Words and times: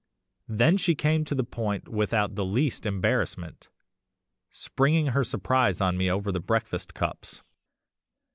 "Then 0.47 0.77
she 0.77 0.95
came 0.95 1.25
to 1.25 1.35
the 1.35 1.43
point 1.43 1.87
without 1.87 2.33
the 2.33 2.43
least 2.43 2.87
embarrassment, 2.87 3.69
springing 4.49 5.09
her 5.13 5.23
surprise 5.23 5.79
on 5.79 5.95
me 5.95 6.09
over 6.09 6.31
the 6.31 6.39
breakfast 6.39 6.95
cups. 6.95 7.43